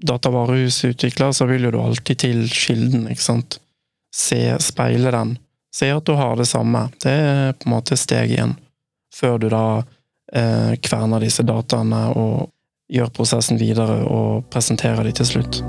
[0.00, 3.60] datavarehusutvikler, så vil jo du alltid til kilden, ikke sant.
[4.16, 5.36] Se, speile den.
[5.74, 6.88] Se at du har det samme.
[7.02, 8.56] Det er på en måte steg igjen.
[9.14, 9.82] Før du da
[10.32, 12.50] eh, kverner disse dataene og
[12.90, 15.62] gjør prosessen videre og presenterer de til slutt.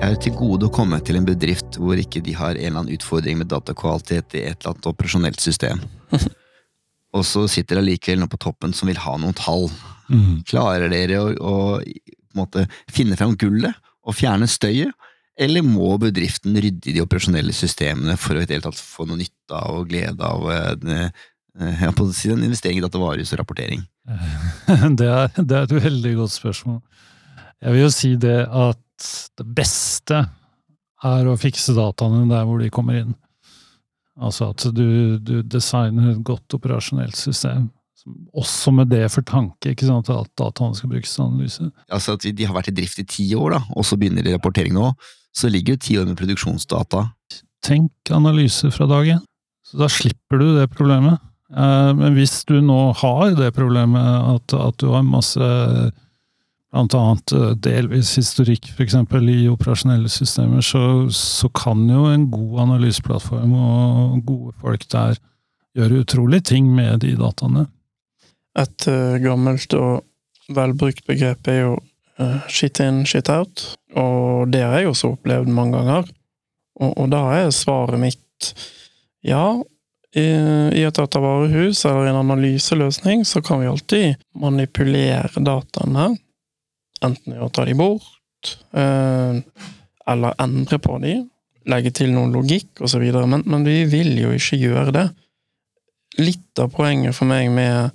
[0.00, 2.80] Jeg har til gode å komme til en bedrift hvor ikke de har en eller
[2.80, 5.82] annen utfordring med datakvalitet i et eller annet operasjonelt system.
[7.16, 9.68] og så sitter det allikevel noen på toppen som vil ha noen tall.
[10.08, 10.40] Mm.
[10.48, 14.96] Klarer dere å, å måte, finne fram gullet og fjerne støyet,
[15.40, 19.04] eller må bedriften rydde i de operasjonelle systemene for å i det hele tatt få
[19.04, 21.24] noe nytte av og glede av eh,
[21.92, 23.84] på å si, en investering i datavarehus og rapportering?
[24.96, 26.80] Det er, det er et veldig godt spørsmål.
[27.60, 28.86] Jeg vil jo si det at
[29.38, 30.22] det beste
[31.06, 33.12] er å fikse dataene der hvor de kommer inn.
[34.20, 37.70] Altså at du, du designer et godt operasjonelt system.
[38.36, 41.70] Også med det for tanke, ikke sant, at dataene skal brukes til analyse.
[41.92, 44.34] Altså at De har vært i drift i ti år, da, og så begynner de
[44.36, 44.92] rapportering nå.
[45.36, 47.06] Så ligger jo ti år med produksjonsdata.
[47.64, 49.24] Tenk analyse fra dag én.
[49.68, 51.20] Så da slipper du det problemet.
[51.50, 55.50] Eh, men hvis du nå har det problemet at, at du har masse
[56.70, 58.94] blant annet eh, delvis historikk, f.eks.
[58.94, 60.82] i operasjonelle systemer, så,
[61.14, 65.18] så, kan jo en god analyseplattform og gode folk der
[65.76, 67.66] gjøre utrolige ting med de dataene.
[68.58, 70.02] Et uh, gammelt og
[70.50, 71.74] velbrukt begrep er jo
[72.18, 73.62] uh, shit in, shit out,
[73.94, 76.10] og det har jeg også opplevd mange ganger.
[76.80, 78.54] Og, og da er svaret mitt
[79.26, 79.60] ja,
[80.16, 80.26] i,
[80.74, 86.08] i et datavarehus eller en analyseløsning så kan vi alltid manipulere dataene
[87.04, 89.40] Enten å ta de bort, eh,
[90.10, 91.14] eller endre på de,
[91.70, 95.06] legge til noe logikk osv., men, men vi vil jo ikke gjøre det.
[96.20, 97.92] Litt av poenget for meg med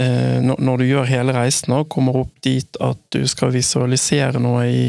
[0.00, 4.64] eh, når du gjør hele reisen og kommer opp dit at du skal visualisere noe
[4.66, 4.86] i,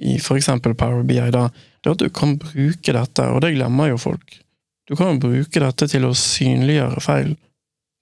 [0.00, 0.50] i f.eks.
[0.70, 4.40] Power BI, det er at du kan bruke dette, og det glemmer jo folk.
[4.88, 7.34] Du kan jo bruke dette til å synliggjøre feil,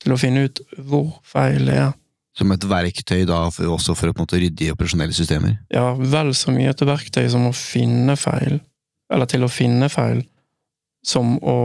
[0.02, 1.96] til å finne ut hvor feil det er.
[2.38, 5.56] Som et verktøy da, for, også for å på en måte rydde i operasjonelle systemer?
[5.74, 8.60] Ja, vel så mye et verktøy som å finne feil,
[9.10, 10.22] eller til å finne feil,
[11.06, 11.58] som å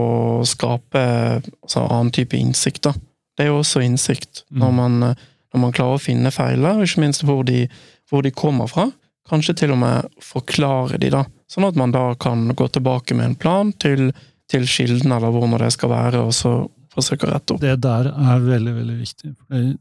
[0.48, 1.04] skape
[1.44, 2.96] altså, annen type innsikt, da.
[3.38, 4.60] Det er jo også innsikt, mm.
[4.62, 7.66] når, man, når, man, klarer å finne feiler, ikke minst hvor de,
[8.10, 8.90] hvor de kommer fra.
[9.30, 11.24] Kanskje til og med forklare de, da.
[11.50, 14.12] Sånn at man da kan gå tilbake med en plan til,
[14.52, 16.58] til kilden, eller hvor det skal være, og så
[16.94, 17.62] forsøke å rette opp.
[17.64, 19.34] Det der er veldig, veldig viktig.
[19.42, 19.76] for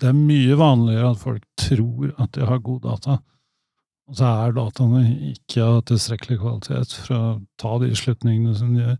[0.00, 3.18] det er mye vanligere at folk tror at de har god data,
[4.08, 5.02] og så er dataene
[5.34, 7.22] ikke av tilstrekkelig kvalitet for å
[7.60, 8.98] ta de slutningene som de gjør,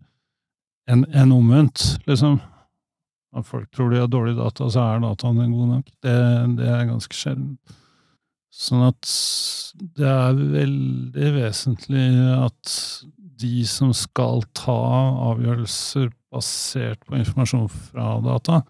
[0.92, 2.38] enn en omvendt, liksom.
[3.36, 5.90] At folk tror de har dårlig data, så er dataene gode nok.
[6.04, 6.16] Det,
[6.60, 7.56] det er ganske sjelden.
[8.48, 9.10] Sånn at
[9.98, 12.06] det er veldig vesentlig
[12.38, 12.72] at
[13.38, 14.78] de som skal ta
[15.30, 18.62] avgjørelser basert på informasjon fra data,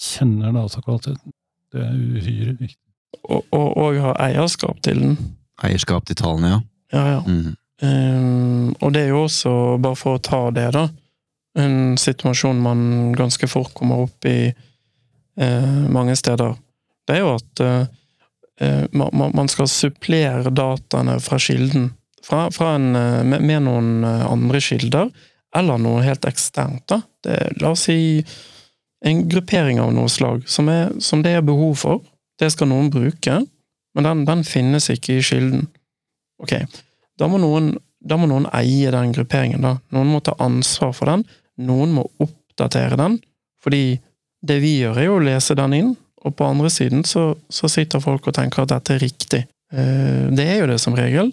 [0.00, 1.36] kjenner datakvaliteten.
[1.70, 2.78] Det er uhyre viktig.
[3.22, 5.16] Og, og, og ha eierskap til den.
[5.62, 6.60] Eierskap til tallene, ja.
[6.90, 7.20] Ja, ja.
[7.26, 7.56] Mm.
[7.80, 10.88] Um, og det er jo også, bare for å ta det, da,
[11.58, 12.82] en situasjon man
[13.16, 16.58] ganske fort kommer opp i uh, mange steder.
[17.08, 21.90] Det er jo at uh, man, man, skal supplere dataene fra kilden.
[22.26, 25.08] Fra, fra en, med, med, noen andre kilder,
[25.56, 26.84] eller noe helt eksternt.
[26.90, 27.00] da.
[27.24, 28.20] Det, la oss si
[29.04, 32.02] en gruppering av noe slag som, er, som, det er behov for.
[32.40, 33.40] Det skal noen bruke,
[33.96, 35.66] men den, den finnes ikke i kilden.
[36.40, 36.54] Ok,
[37.20, 39.76] da må, noen, da må noen eie den grupperingen, da.
[39.94, 41.24] Noen må ta ansvar for den.
[41.60, 43.18] Noen må oppdatere den,
[43.60, 43.98] fordi
[44.40, 45.90] det vi gjør, er jo å lese den inn,
[46.24, 49.44] og på andre siden så, så sitter folk og tenker at dette er riktig.
[49.72, 51.32] Eh, det er jo det som regel,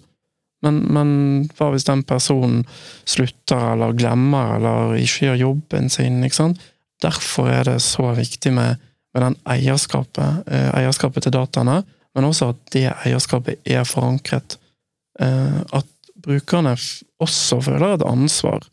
[0.66, 1.10] men, men
[1.58, 2.64] hva hvis den personen
[3.08, 6.24] slutter eller glemmer eller ikke gjør jobben sin?
[6.26, 6.64] ikke sant?
[7.04, 8.82] Derfor er det så viktig med,
[9.14, 11.82] med den eierskapet, eh, eierskapet til dataene,
[12.16, 14.58] men også at det eierskapet er forankret.
[15.20, 15.92] Eh, at
[16.24, 16.74] brukerne
[17.22, 18.66] også føler et ansvar.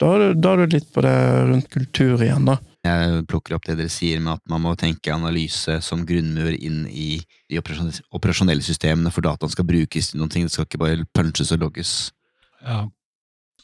[0.00, 1.16] Da er du, da er du litt på det
[1.50, 2.58] rundt kultur igjen, da.
[2.86, 6.84] Jeg plukker opp det dere sier med at man må tenke analyse som grunnmur inn
[6.86, 7.16] i
[7.50, 11.50] de operasjonelle systemene, for dataen skal brukes til noen ting, det skal ikke bare punches
[11.56, 11.94] og logges.
[12.62, 12.84] Ja,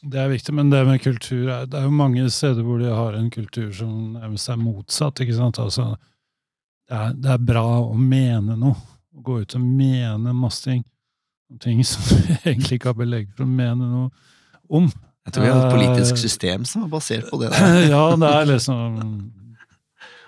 [0.03, 3.15] det er viktig, men det med kultur Det er jo mange steder hvor de har
[3.15, 5.59] en kultur som nærmest er motsatt, ikke sant?
[5.63, 5.93] Altså,
[6.89, 8.75] det er, det er bra å mene noe.
[9.13, 10.83] Å gå ut og mene masse ting.
[11.63, 14.09] Ting som du egentlig ikke har belegg for å mene noe
[14.73, 14.89] om.
[15.23, 17.51] Jeg tror vi har et politisk Eh, system som er basert på det.
[17.55, 17.85] Der.
[17.93, 18.99] ja, det er liksom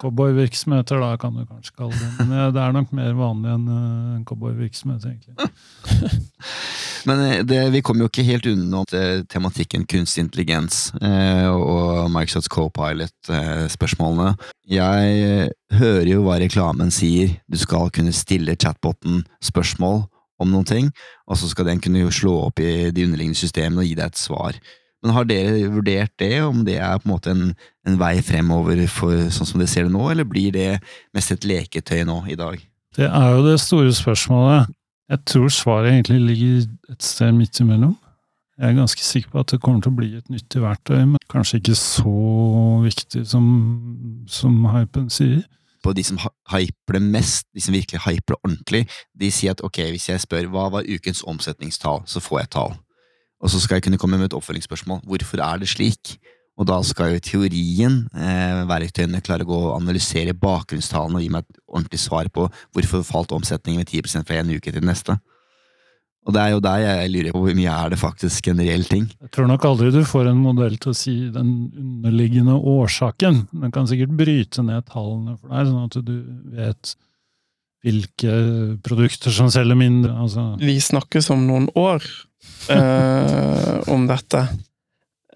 [0.02, 2.10] Cowboyvirksomheter, da, kan du kanskje kalle det.
[2.20, 5.36] Men eh, det er nok mer vanlig enn uh, cowboyvirksomhet, egentlig.
[7.06, 12.10] Men eh, det, vi kommer jo ikke helt unna eh, tematikken kunstig intelligens eh, og
[12.14, 14.34] Microsofts co-pilot-spørsmålene.
[14.70, 17.38] Jeg eh, hører jo hva reklamen sier.
[17.52, 20.04] Du skal kunne stille chatboten spørsmål
[20.42, 20.90] om noen ting,
[21.30, 24.20] og så skal den kunne slå opp i de underliggende systemene og gi deg et
[24.20, 24.58] svar.
[25.06, 27.52] Men har dere vurdert det, om det er på en måte en,
[27.86, 30.80] en vei fremover for sånn som dere ser det nå, eller blir det
[31.14, 32.58] mest et leketøy nå i dag?
[32.98, 34.72] Det er jo det store spørsmålet.
[35.12, 36.66] Jeg tror svaret egentlig ligger
[36.96, 37.94] et sted midt imellom.
[38.58, 41.22] Jeg er ganske sikker på at det kommer til å bli et nyttig verktøy, men
[41.30, 42.16] kanskje ikke så
[42.82, 43.46] viktig som,
[44.32, 45.44] som hypen sier.
[45.86, 46.18] på de som
[46.50, 48.80] hyper det mest, de som virkelig hyper det ordentlig,
[49.14, 52.74] de sier at ok, hvis jeg spør hva var ukens omsetningstall, så får jeg tall.
[53.44, 55.04] Og så skal jeg kunne komme med et oppfølgingsspørsmål.
[55.06, 56.16] Hvorfor er det slik?
[56.56, 61.32] Og da skal jo teorien eh, verktøyene klare å gå og analysere bakgrunnstallene og gi
[61.34, 64.88] meg et ordentlig svar på hvorfor falt omsetningen med 10% fra en uke til den
[64.88, 65.18] neste.
[66.26, 68.86] Og det er jo der jeg lurer på hvor mye er det faktisk en reell
[68.90, 69.04] ting.
[69.22, 73.44] Jeg tror nok aldri du får en modell til å si den underliggende årsaken.
[73.52, 76.16] Den kan sikkert bryte ned tallene for deg, sånn at du
[76.56, 76.96] vet
[77.86, 78.38] hvilke
[78.82, 80.16] produkter som selger mindre.
[80.18, 82.02] Altså, Vi snakkes om noen år
[82.72, 84.42] eh, om dette.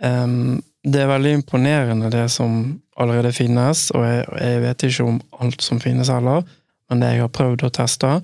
[0.01, 5.21] Um, det er veldig imponerende det som allerede finnes, og jeg, jeg vet ikke om
[5.43, 6.43] alt som finnes heller,
[6.89, 8.19] men det jeg har prøvd å teste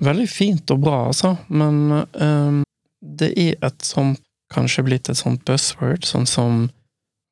[0.00, 2.60] Veldig fint og bra, altså, men um,
[3.00, 6.64] det er et sånt Kanskje blitt et sånt buzzword, sånn som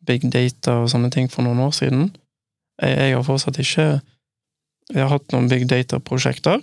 [0.07, 2.05] big data og sånne ting for noen år siden.
[2.79, 3.87] Jeg, jeg har fortsatt ikke
[4.95, 6.63] Jeg har hatt noen big data-prosjekter,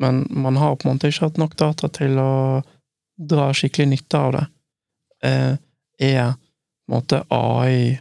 [0.00, 2.32] men man har på en måte ikke hatt nok data til å
[3.16, 4.46] dra skikkelig nytte av det.
[5.24, 5.54] Eh,
[5.98, 7.98] er på en måte AI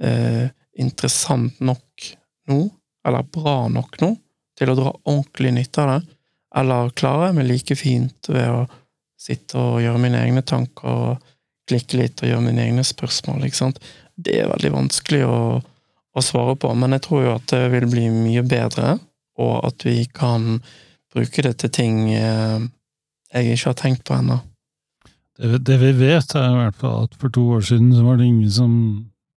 [0.00, 2.08] eh, interessant nok
[2.48, 2.58] nå,
[3.06, 4.14] eller bra nok nå,
[4.58, 6.16] til å dra ordentlig nytte av det?
[6.60, 8.64] Eller klarer jeg meg like fint ved å
[9.20, 11.28] sitte og gjøre mine egne tanker og
[11.70, 13.46] klikke litt og gjøre mine egne spørsmål?
[13.46, 13.80] ikke sant?
[14.14, 17.88] Det er veldig vanskelig å, å svare på, men jeg tror jo at det vil
[17.88, 18.98] bli mye bedre,
[19.40, 20.58] og at vi kan
[21.12, 22.60] bruke det til ting eh,
[23.32, 24.40] jeg ikke har tenkt på ennå.
[25.38, 28.20] det, det vi vet, er i hvert fall at for to år siden så var
[28.20, 28.74] det ingen som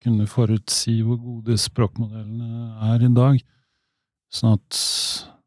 [0.04, 3.38] kunne forutsi hvor gode språkmodellene er i dag.
[4.34, 4.80] Sånn at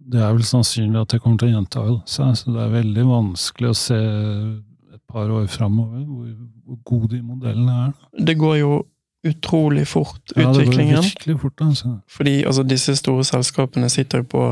[0.07, 3.07] det er vel sannsynlig at det kommer til å gjenta seg, så det er veldig
[3.09, 6.29] vanskelig å se et par år framover hvor,
[6.63, 7.97] hvor gode de modellene er.
[8.29, 8.77] Det går jo
[9.27, 11.97] utrolig fort, Ja, det går virkelig fort, altså.
[12.07, 14.43] Fordi altså, disse store selskapene sitter jo på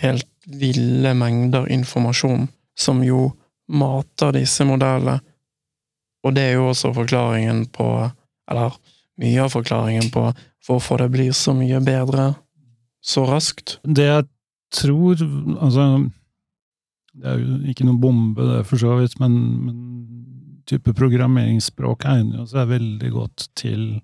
[0.00, 2.48] helt ville mengder informasjon,
[2.80, 3.28] som jo
[3.70, 5.20] mater disse modellene.
[6.24, 7.86] Og det er jo også forklaringen på
[8.50, 8.74] Eller
[9.20, 10.24] mye av forklaringen på
[10.66, 12.32] hvorfor det blir så mye bedre
[13.00, 13.78] så raskt.
[13.84, 14.26] Det jeg
[14.74, 15.22] tror
[15.60, 15.84] Altså,
[17.14, 19.32] det er jo ikke noen bombe, det, for så vidt, men,
[19.66, 19.78] men
[20.66, 24.00] type programmeringsspråk egner jo seg veldig godt til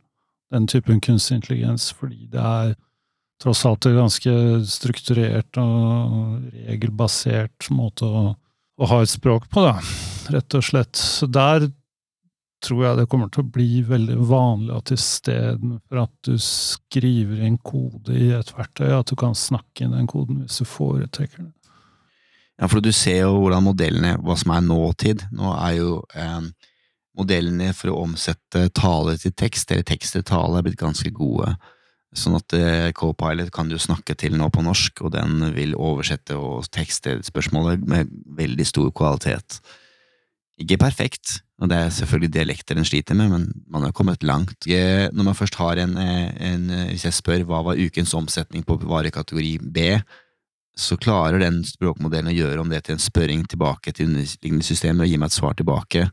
[0.54, 2.74] den typen kunstig intelligens, fordi det er
[3.42, 4.34] tross alt en ganske
[4.70, 8.24] strukturert og regelbasert måte å,
[8.76, 9.78] å ha et språk på, da,
[10.34, 10.96] rett og slett.
[10.96, 11.68] Så der
[12.64, 17.58] tror jeg det kommer til å bli veldig vanlig at istedenfor at du skriver inn
[17.64, 21.52] kode i et verktøy, at du kan snakke inn den koden hvis du foretrekker det.
[22.56, 25.26] Ja, for du ser jo hvordan modellene, hva som er nåtid.
[25.36, 26.46] Nå er jo eh,
[27.20, 31.52] modellene for å omsette tale til tekst, eller tekst til tale, er blitt ganske gode.
[32.14, 36.36] Sånn at eh, Copilot kan du snakke til nå på norsk, og den vil oversette
[36.38, 39.58] og tekste spørsmålet med veldig stor kvalitet.
[40.62, 44.68] Ikke perfekt, og det er selvfølgelig dialekter den sliter med, men man har kommet langt.
[44.68, 48.64] Eh, Når man først har en, eh, en Hvis jeg spør hva var ukens omsetning
[48.64, 50.00] på varekategori B,
[50.76, 55.04] så klarer den språkmodellen å gjøre om det til en spørring tilbake til underliggende systemer
[55.04, 56.10] og gi meg et svar tilbake.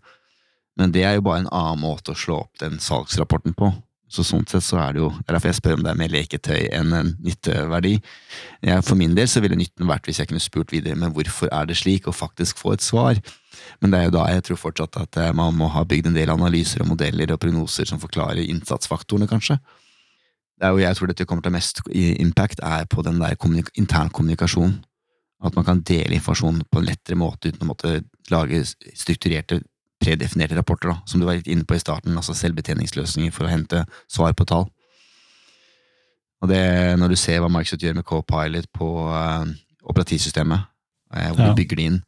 [0.80, 3.74] Men det er jo bare en annen måte å slå opp den salgsrapporten på.
[4.14, 6.12] Så sånn sett så er det jo er derfor jeg spør om det er mer
[6.14, 7.96] leketøy enn en nytteverdi.
[8.62, 11.50] Jeg, for min del så ville nytten vært hvis jeg kunne spurt videre men hvorfor
[11.50, 13.18] er det slik, og faktisk få et svar.
[13.82, 16.18] Men det er jo da jeg tror fortsatt at eh, man må ha bygd en
[16.20, 19.58] del analyser og modeller og prognoser som forklarer innsatsfaktorene, kanskje.
[20.62, 23.74] Det er jo jeg tror dette kommer til mest impact, er på den der kommunik
[23.80, 24.84] intern kommunikasjonen.
[25.44, 27.98] At man kan dele informasjon på en lettere måte uten å måtte
[28.32, 28.62] lage
[28.96, 29.64] strukturerte
[30.04, 33.54] predefinerte rapporter, da, som du var litt inne på i starten, altså selvbetjeningsløsninger for å
[33.54, 34.68] hente svar på tall.
[36.44, 36.64] Og det,
[37.00, 39.46] når du ser hva Microsoft gjør med Copilot på uh,
[39.88, 40.66] operativsystemet,
[41.16, 41.52] uh, hvor ja.
[41.54, 42.02] du bygger det inn,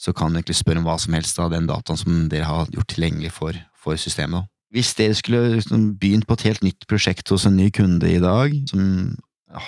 [0.00, 2.70] så kan du egentlig spørre om hva som helst av den dataen som dere har
[2.72, 4.48] gjort tilgjengelig for, for systemet.
[4.72, 8.22] Hvis dere skulle liksom, begynt på et helt nytt prosjekt hos en ny kunde i
[8.22, 9.12] dag, som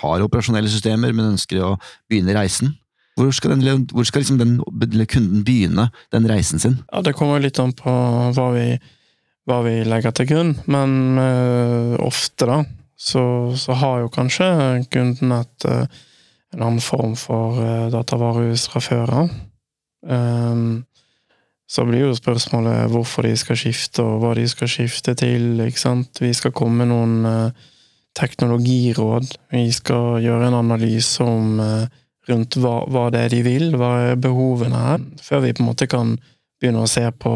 [0.01, 1.75] har operasjonelle systemer, men ønsker å
[2.09, 2.73] begynne reisen,
[3.15, 6.81] hvor skal, den, hvor skal liksom den, kunden begynne den reisen sin?
[6.91, 7.91] Ja, Det kommer litt an på
[8.35, 8.65] hva vi,
[9.47, 12.59] hva vi legger til grunn, men uh, ofte da,
[12.99, 13.23] så,
[13.55, 14.49] så, har jo kanskje
[14.91, 15.87] kunden et, uh,
[16.55, 19.31] en annen form for uh, datavarehus fra før av.
[20.03, 20.83] Um,
[21.71, 25.55] så blir jo spørsmålet hvorfor de skal skifte, og hva de skal skifte til.
[25.63, 26.19] ikke sant?
[26.21, 27.53] Vi skal komme med noen
[28.15, 29.31] teknologiråd.
[29.55, 31.57] Vi skal gjøre en analyse om
[32.29, 35.69] rundt hva, hva, det er de vil, hva er behovene er, før vi på en
[35.69, 36.15] måte kan
[36.61, 37.33] begynne å se på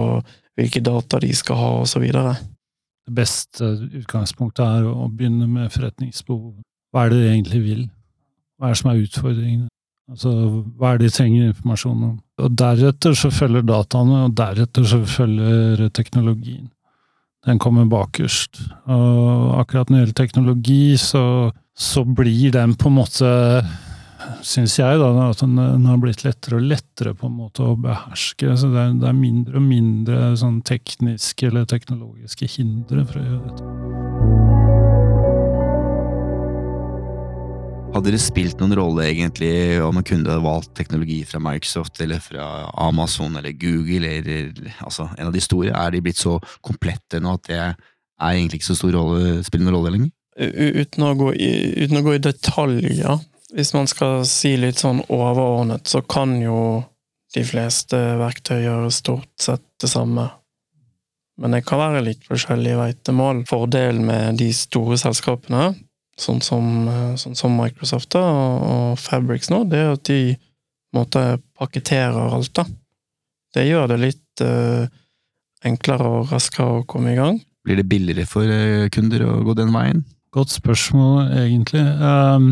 [0.59, 2.05] hvilke data de skal ha, osv.
[2.09, 6.57] Det beste utgangspunktet er å begynne med forretningsbehov.
[6.93, 7.83] Hva er det de egentlig vil?
[8.57, 9.69] Hva er det som er utfordringene?
[10.09, 10.31] Altså,
[10.79, 12.15] hva er det de trenger informasjon om?
[12.41, 16.65] Og deretter så følger dataene, og deretter så følger teknologien.
[17.45, 18.57] Den kommer bakerst.
[18.89, 21.23] Og akkurat når det gjelder teknologi, så,
[21.77, 23.29] så blir den på en måte
[24.45, 28.55] syns jeg, da, at den, har blitt lettere og lettere på en måte å beherske.
[28.57, 33.25] så Det er, det er mindre og mindre sånn tekniske eller teknologiske hindre for å
[33.27, 33.69] gjøre dette.
[37.89, 42.67] Hadde det spilt noen rolle egentlig om man kunne valgt teknologi fra Microsoft eller fra
[42.77, 44.51] Amazon eller Google eller
[44.85, 45.73] altså, en av de store?
[45.73, 47.73] Er de blitt så komplette nå at det er
[48.35, 50.13] egentlig ikke så stor rolle, spiller noen rolle lenger?
[50.39, 51.49] Uten å, gå i,
[51.81, 53.17] uten å gå i detaljer
[53.55, 56.83] hvis man skal si litt sånn overordnet, så kan jo
[57.35, 60.27] de fleste verktøy gjøre stort sett det samme.
[61.39, 63.43] Men det kan være litt forskjellige veitemål.
[63.47, 65.71] Fordelen med de store selskapene,
[66.19, 66.89] sånn som,
[67.21, 70.21] sånn som Microsoft da, og Fabrics nå, det er at de
[70.95, 72.65] måte, pakketterer alt, da.
[73.55, 74.85] Det gjør det litt uh,
[75.65, 77.39] enklere og raskere å komme i gang.
[77.65, 80.03] Blir det billigere for uh, kunder å gå den veien?
[80.35, 81.81] Godt spørsmål, egentlig.
[82.01, 82.51] Um,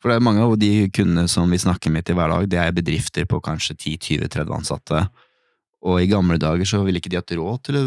[0.00, 2.60] for det er mange av de kundene som vi snakker med til hver dag, det
[2.60, 5.02] er bedrifter på kanskje 10-20-30 ansatte.
[5.80, 7.78] Og i gamle dager så ville ikke de hatt råd til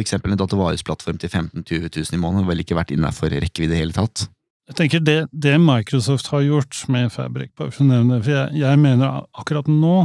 [0.00, 2.48] eksempel en datavaresplattform til 15 000-20 000 i måneden.
[2.48, 4.26] Ville ikke vært innafor rekkevidde i det hele tatt.
[4.68, 10.02] Jeg tenker det, det, Microsoft har gjort med Fabric, for jeg, jeg mener akkurat nå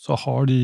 [0.00, 0.60] så har de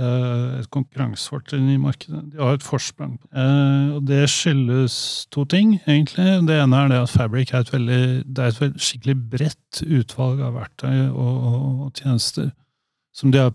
[0.00, 2.22] et konkurransefortrinn i markedet.
[2.32, 3.18] De har et forsprang.
[3.34, 6.28] Eh, og det skyldes to ting, egentlig.
[6.48, 8.02] Det ene er det at Fabric er et, veldig,
[8.38, 11.46] er et skikkelig bredt utvalg av verktøy og,
[11.86, 12.52] og tjenester
[13.12, 13.52] som de har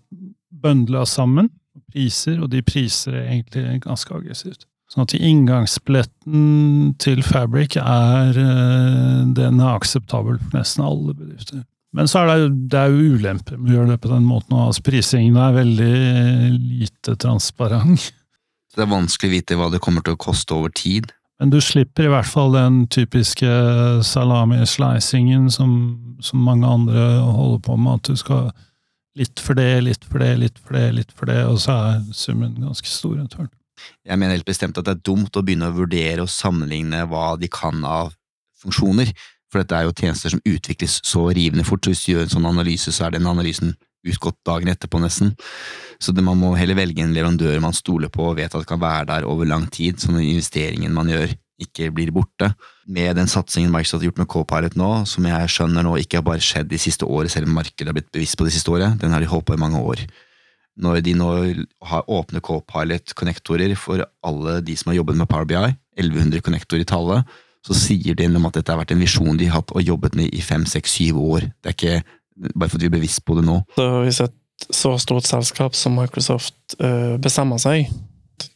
[0.53, 1.49] bøndla sammen.
[1.93, 4.67] Priser, og de priser er egentlig ganske aggressivt.
[4.91, 11.65] Sånn at inngangsbilletten til Fabric er eh, den er akseptabel for nesten alle bedrifter.
[11.97, 14.57] Men så er det, det er jo ulemper med å gjøre det på den måten.
[14.61, 15.93] Altså, prisingen er veldig
[16.83, 18.11] lite transparent.
[18.69, 21.09] Så det er vanskelig å vite hva det kommer til å koste over tid?
[21.41, 23.49] Men du slipper i hvert fall den typiske
[24.05, 25.71] salami-slicingen som,
[26.21, 28.49] som, mange andre holder på med, at du skal
[29.17, 32.03] litt for det, litt for det, litt for det, litt for det, og så er
[32.13, 33.53] summen ganske stor etter hvert.
[34.05, 37.35] Jeg mener helt bestemt at det er dumt å begynne å vurdere og sammenligne hva
[37.37, 38.13] de kan av
[38.61, 39.13] funksjoner.
[39.51, 42.33] For dette er jo tjenester som utvikles så rivende fort, så hvis du gjør en
[42.35, 43.75] sånn analyse, så er den analysen
[44.07, 45.33] utgått dagen etterpå, nesten.
[45.99, 48.81] Så det, man må heller velge en leverandør man stoler på og vet at kan
[48.81, 52.51] være der over lang tid, så den investeringen man gjør, ikke blir borte.
[52.85, 56.27] Med den satsingen Microsoft har gjort med Copilot nå, som jeg skjønner nå ikke har
[56.27, 58.99] bare skjedd de siste året, selv om markedet har blitt bevisst på det siste året,
[59.01, 60.05] den har de holdt på i mange år.
[60.77, 61.31] Når de nå
[61.89, 66.89] har åpne Copilot-konnektorer for alle de som har jobbet med Power BI, 1100 konnektorer i
[66.93, 67.37] tallet,
[67.67, 70.15] så sier de om at dette har vært en visjon de har hatt og jobbet
[70.15, 71.47] med i fem, seks, syv år.
[71.61, 73.59] Det er ikke bare fordi vi er bevisst på det nå.
[73.75, 74.35] Så hvis et
[74.73, 77.91] så stort selskap som Microsoft uh, bestemmer seg,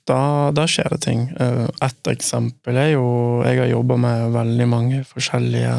[0.10, 1.28] da, da, skjer det ting.
[1.38, 3.06] Uh, et eksempel er jo
[3.46, 5.74] Jeg har jobba med veldig mange forskjellige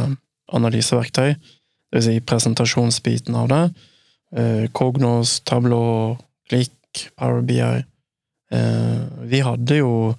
[0.53, 1.35] analyseverktøy.
[1.35, 3.65] det vil si presentasjonsbiten av det.
[4.37, 6.19] Uh, Cognos, Tableau,
[6.49, 7.83] Click, Power BI.
[8.53, 10.15] Eh, vi hadde jo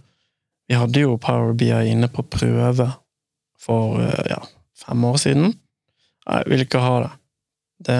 [0.67, 2.87] vi hadde jo Power BI inne på prøve
[3.63, 4.39] for eh, ja,
[4.85, 5.53] fem år siden.
[6.23, 7.11] Jeg ville ikke ha det.
[7.83, 7.99] Det,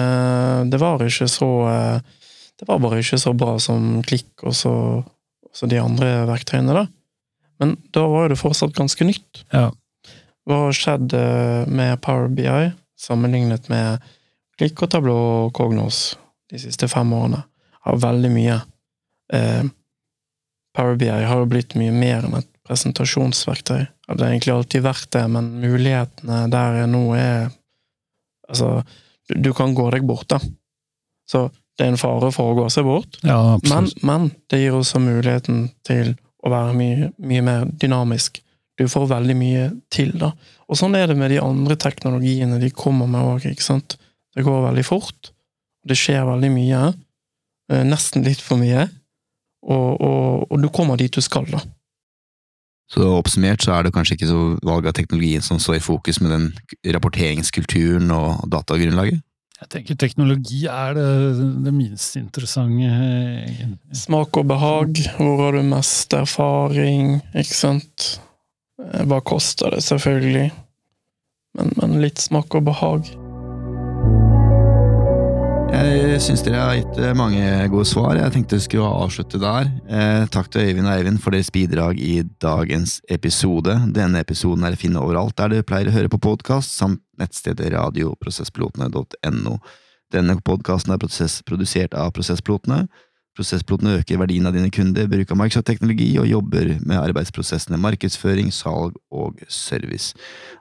[0.72, 2.20] det var ikke så eh,
[2.56, 4.74] Det var bare ikke så bra som Klikk og så,
[5.52, 6.86] så de andre verktøyene, da.
[7.60, 9.44] Men da var det fortsatt ganske nytt.
[9.52, 9.68] Ja.
[10.44, 14.04] Hva har skjedd eh, med Power BI sammenlignet med
[14.58, 16.14] Klikk og Tablå og Cognos
[16.52, 17.42] de siste fem årene?
[17.84, 18.60] Har veldig mye.
[19.32, 19.64] Eh,
[20.74, 23.86] Power BI har jo blitt mye mer enn et presentasjonsverktøy.
[24.08, 27.50] Det har egentlig alltid vært det, men mulighetene der er nå er
[28.48, 28.82] Altså,
[29.30, 30.36] du, du kan gå deg bort, da.
[31.24, 31.46] Så
[31.78, 35.00] det er en fare for å gå seg bort, Ja, men, men det gir også
[35.00, 36.10] muligheten til
[36.44, 38.42] å være mye, mye mer dynamisk.
[38.76, 40.34] Du får veldig mye til, da.
[40.68, 43.96] Og sånn er det med de andre teknologiene de kommer med òg, ikke sant.
[44.36, 45.32] Det går veldig fort.
[45.88, 46.82] Det skjer veldig mye.
[47.72, 48.84] eh, Nesten litt for mye.
[49.64, 51.64] Og, og, og du kommer dit du skal, da.
[52.92, 56.20] Så oppsummert så er det kanskje ikke så valg av teknologien som står i fokus
[56.20, 56.50] med den
[56.94, 59.22] rapporteringskulturen og datagrunnlaget?
[59.64, 61.06] Jeg tenker teknologi er det,
[61.64, 63.78] det minst interessante, egentlig.
[63.96, 65.00] Smak og behag.
[65.16, 67.16] Hvor har du mest erfaring?
[67.32, 68.08] Ikke sant?
[68.76, 70.50] Hva koster det, selvfølgelig?
[71.56, 73.08] Men, men litt smak og behag.
[75.74, 78.14] Jeg syns dere har gitt eh, mange gode svar.
[78.14, 79.66] Jeg tenkte jeg skulle avslutte der.
[79.90, 83.74] Eh, takk til Øyvind og Eivind for deres bidrag i dagens episode.
[83.96, 87.72] Denne episoden er å finne overalt der du pleier å høre på podkast, samt nettstedet
[87.74, 89.56] radioprosesspilotene.no.
[90.14, 92.84] Denne podkasten er produsert av Prosesspilotene.
[93.34, 98.94] Prosesspilotene øker verdien av dine kunder, bruk av Microsoft-teknologi og jobber med arbeidsprosessene markedsføring, salg
[99.10, 100.14] og service.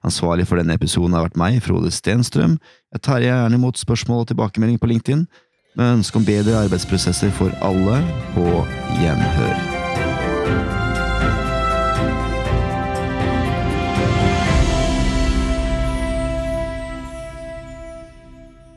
[0.05, 2.57] Ansvarlig for denne episoden har vært meg, Frode Stenstrøm.
[2.93, 5.27] Jeg tar gjerne imot spørsmål og tilbakemelding på LinkedIn,
[5.77, 8.01] med ønske om bedre arbeidsprosesser for alle,
[8.33, 8.49] på
[9.01, 9.55] gjenhør.